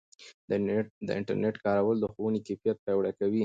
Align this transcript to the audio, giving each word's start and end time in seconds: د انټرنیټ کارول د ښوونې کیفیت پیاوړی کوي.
د 1.07 1.09
انټرنیټ 1.19 1.55
کارول 1.65 1.97
د 1.99 2.05
ښوونې 2.13 2.39
کیفیت 2.47 2.77
پیاوړی 2.85 3.13
کوي. 3.19 3.39